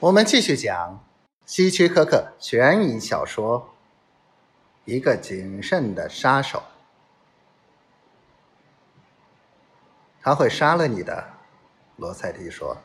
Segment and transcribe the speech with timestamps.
[0.00, 1.04] 我们继续讲
[1.44, 3.60] 希区柯克悬疑小说
[4.90, 6.58] 《一个谨慎的杀手》。
[10.22, 11.22] 他会杀了你的，
[11.96, 12.78] 罗塞蒂说。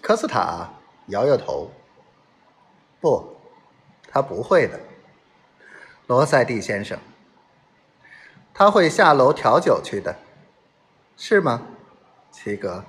[0.00, 0.70] 科斯塔
[1.08, 1.70] 摇摇头
[2.98, 3.36] ：“不，
[4.08, 4.80] 他不会的，
[6.06, 6.98] 罗塞蒂先生。
[8.54, 10.16] 他会下楼调酒去的，
[11.18, 11.66] 是吗，
[12.32, 12.82] 齐格？”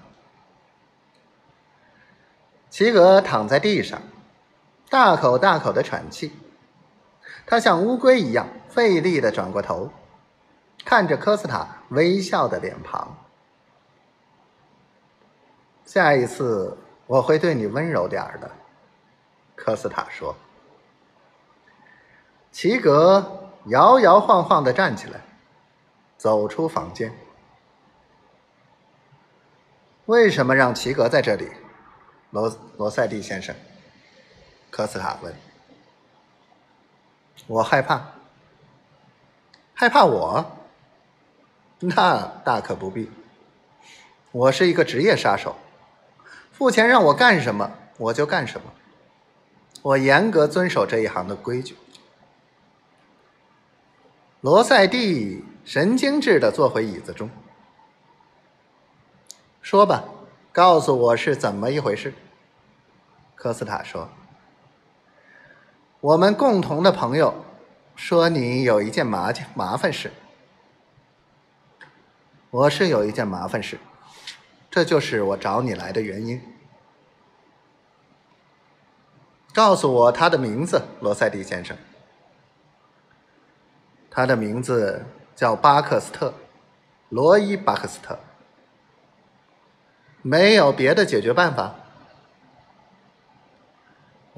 [2.69, 4.01] 齐格躺在地上，
[4.89, 6.31] 大口大口的喘气。
[7.45, 9.91] 他像乌龟一样费力的转过头，
[10.85, 13.17] 看着科斯塔微笑的脸庞。
[15.83, 18.51] 下一次我会对你温柔点儿的，
[19.55, 20.35] 科斯塔说。
[22.51, 25.21] 齐格摇摇晃晃的站起来，
[26.17, 27.11] 走出房间。
[30.05, 31.49] 为什么让齐格在这里？
[32.31, 33.55] 罗罗塞蒂先生，
[34.69, 35.33] 科斯塔问
[37.47, 38.13] ：“我害怕，
[39.73, 40.45] 害怕我？
[41.79, 43.09] 那大可不必。
[44.31, 45.55] 我是一个职业杀手，
[46.51, 48.71] 付钱让我干什么我就干什么，
[49.81, 51.75] 我严格遵守这一行的规矩。”
[54.41, 57.27] 罗塞蒂神经质的坐回椅子中，
[59.63, 60.03] 说吧。
[60.51, 62.11] 告诉我是怎么一回事，
[63.39, 64.09] 科斯塔说
[66.01, 67.33] ：“我们共同的朋友
[67.95, 70.11] 说你有一件麻麻烦事。
[72.49, 73.79] 我是有一件麻烦事，
[74.69, 76.41] 这就是我找你来的原因。
[79.53, 81.77] 告诉我他的名字，罗塞蒂先生。
[84.11, 86.33] 他的名字叫巴克斯特，
[87.07, 88.19] 罗伊·巴克斯特。”
[90.21, 91.73] 没有别的解决办法，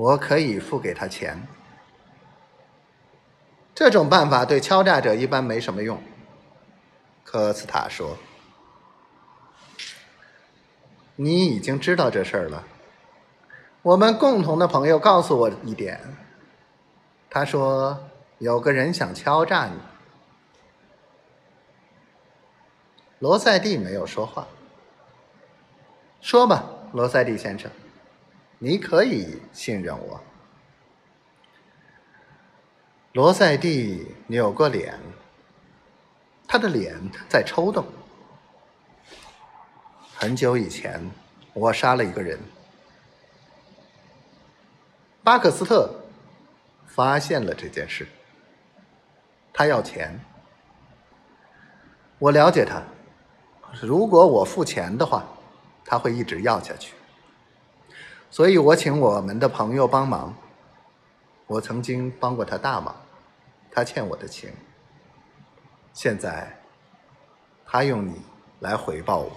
[0.01, 1.47] 我可以付给他钱。
[3.75, 6.01] 这种办法对敲诈者一般没什么用，
[7.23, 8.17] 科斯塔说。
[11.15, 12.63] 你已经知道这事儿了。
[13.83, 16.01] 我们共同的朋友告诉我一点，
[17.29, 18.09] 他说
[18.39, 19.73] 有个人想敲诈你。
[23.19, 24.47] 罗塞蒂没有说话。
[26.21, 27.69] 说吧，罗塞蒂先生，
[28.63, 30.21] 你可以信任我。
[33.13, 34.99] 罗塞蒂扭过脸，
[36.47, 36.95] 他的脸
[37.27, 37.83] 在抽动。
[40.13, 41.09] 很久以前，
[41.53, 42.39] 我杀了一个人。
[45.23, 45.91] 巴克斯特
[46.85, 48.07] 发现了这件事，
[49.51, 50.19] 他要钱。
[52.19, 52.83] 我了解他，
[53.81, 55.25] 如果我付钱的话。
[55.83, 56.93] 他会一直要下去，
[58.31, 60.33] 所以我请我们的朋友帮忙。
[61.47, 62.95] 我曾经帮过他大忙，
[63.69, 64.49] 他欠我的情。
[65.91, 66.57] 现在，
[67.65, 68.21] 他用你
[68.61, 69.29] 来回报我。